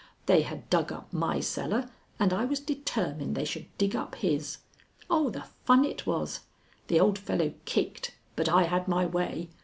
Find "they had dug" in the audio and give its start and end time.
0.25-0.91